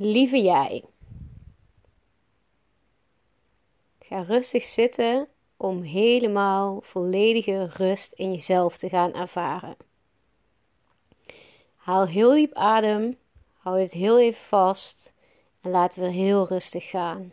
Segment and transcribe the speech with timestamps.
[0.00, 0.84] Lieve jij.
[3.98, 9.76] Ga rustig zitten om helemaal volledige rust in jezelf te gaan ervaren.
[11.76, 13.18] Haal heel diep adem,
[13.54, 15.14] hou het heel even vast
[15.60, 17.32] en laat weer heel rustig gaan.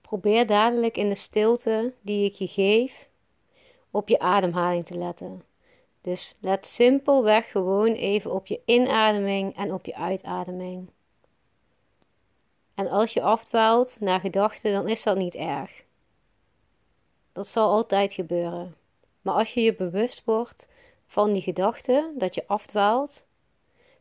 [0.00, 3.08] Probeer dadelijk in de stilte die ik je geef
[3.90, 5.49] op je ademhaling te letten.
[6.00, 10.90] Dus let simpelweg gewoon even op je inademing en op je uitademing.
[12.74, 15.82] En als je afdwaalt naar gedachten, dan is dat niet erg.
[17.32, 18.76] Dat zal altijd gebeuren.
[19.22, 20.68] Maar als je je bewust wordt
[21.06, 23.24] van die gedachte, dat je afdwaalt,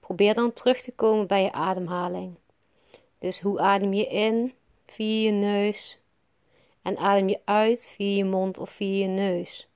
[0.00, 2.34] probeer dan terug te komen bij je ademhaling.
[3.18, 4.54] Dus hoe adem je in?
[4.86, 5.98] Via je neus.
[6.82, 9.68] En adem je uit via je mond of via je neus.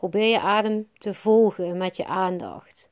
[0.00, 2.89] Probeer je adem te volgen met je aandacht.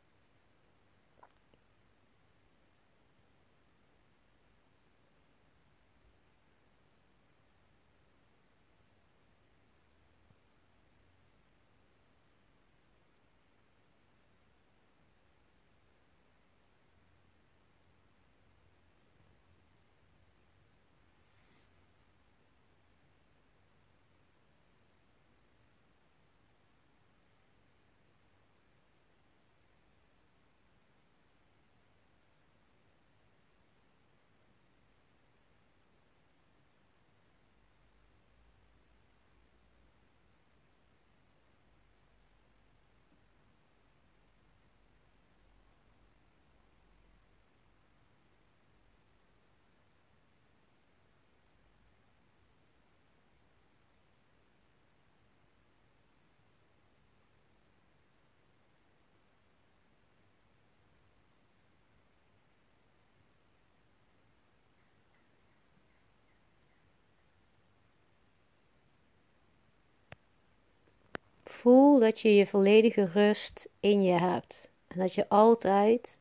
[71.58, 76.18] Voel dat je je volledige rust in je hebt en dat je altijd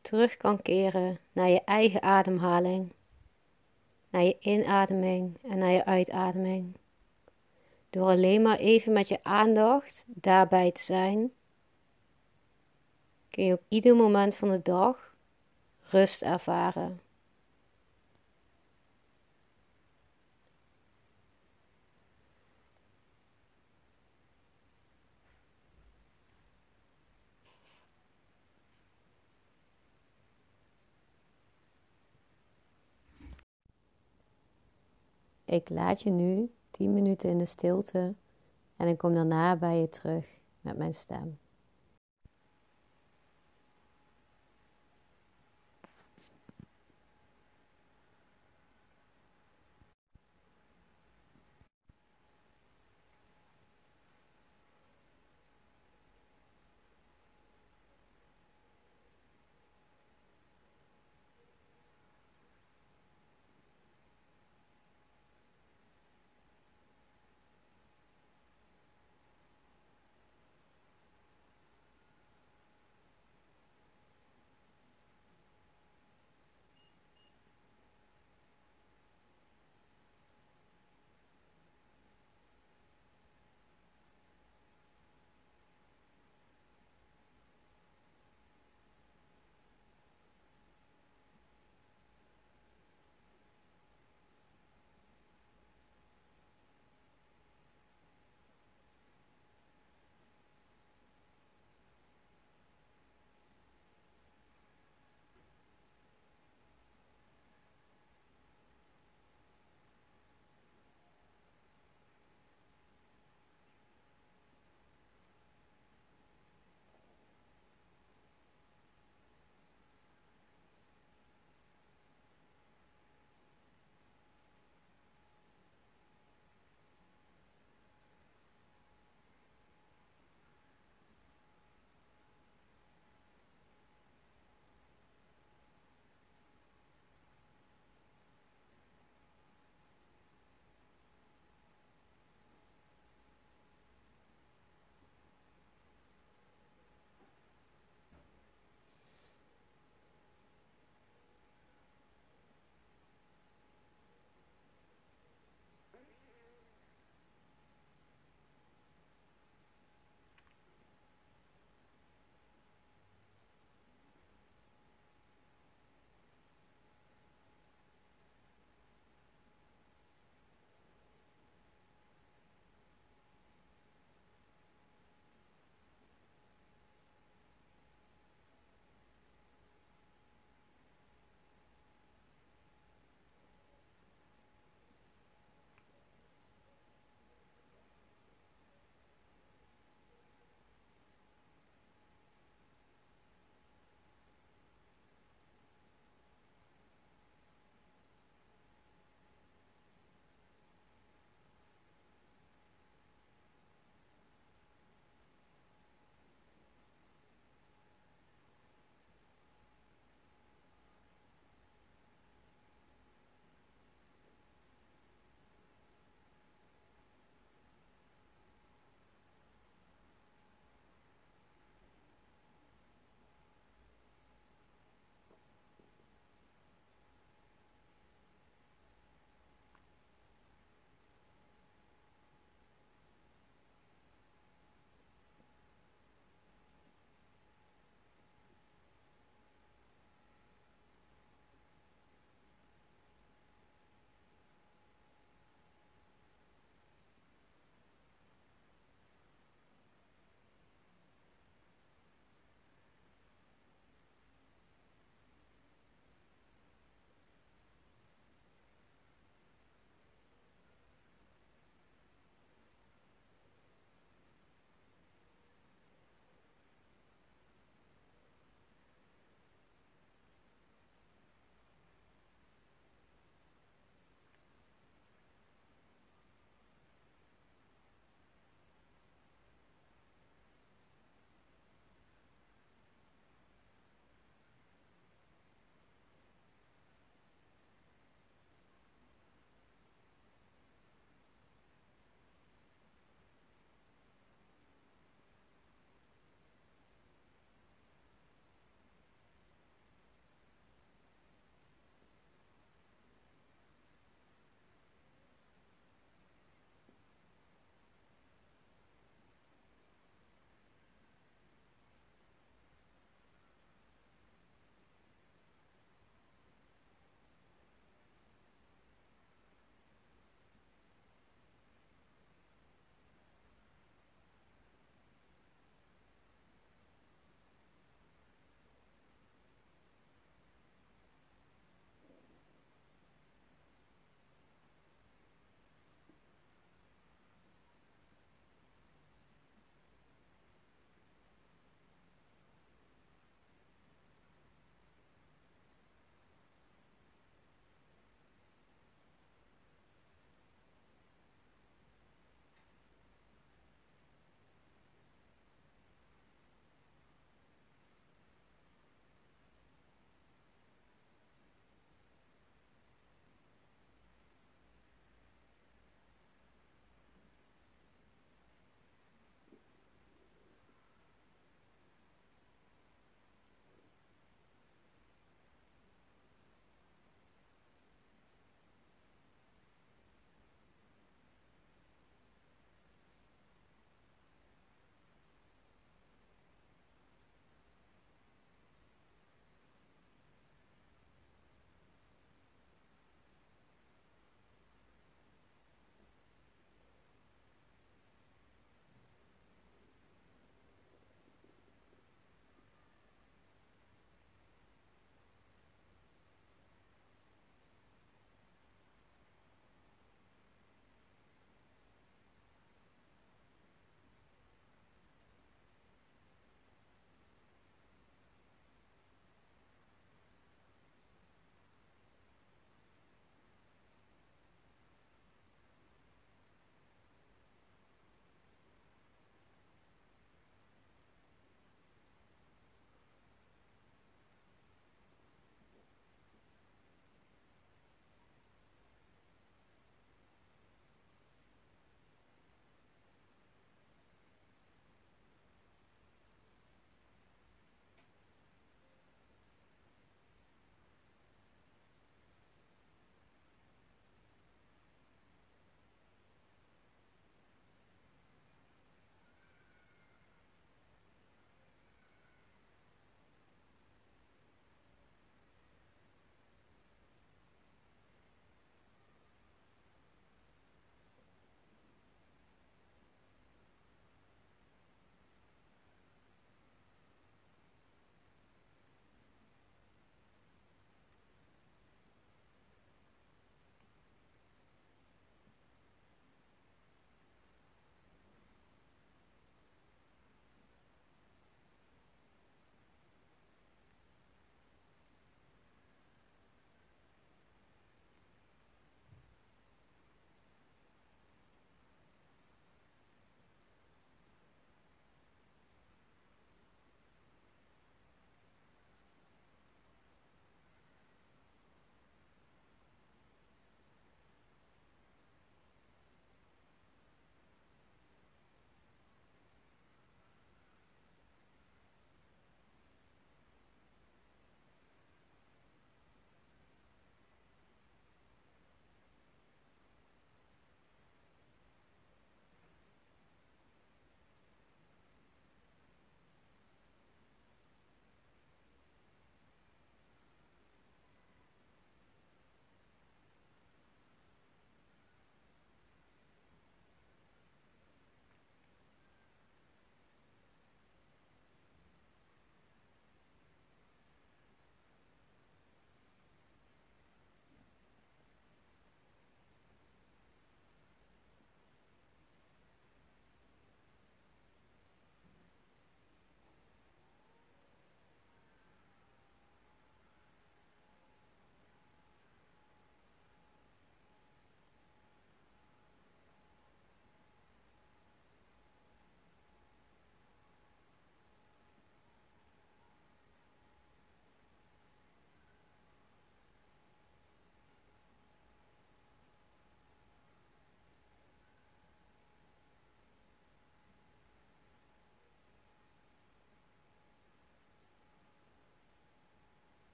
[0.00, 2.92] terug kan keren naar je eigen ademhaling,
[4.10, 6.76] naar je inademing en naar je uitademing.
[7.90, 11.32] Door alleen maar even met je aandacht daarbij te zijn,
[13.30, 15.14] kun je op ieder moment van de dag
[15.80, 17.00] rust ervaren.
[35.44, 38.14] Ik laat je nu 10 minuten in de stilte
[38.76, 40.26] en ik kom daarna bij je terug
[40.60, 41.38] met mijn stem.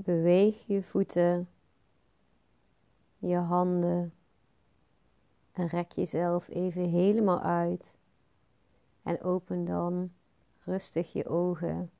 [0.00, 1.48] Beweeg je voeten,
[3.18, 4.12] je handen
[5.52, 7.98] en rek jezelf even helemaal uit.
[9.02, 10.12] En open dan
[10.64, 11.90] rustig je ogen.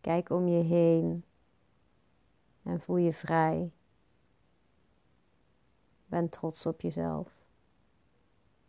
[0.00, 1.24] Kijk om je heen
[2.62, 3.72] en voel je vrij.
[6.06, 7.43] Ben trots op jezelf.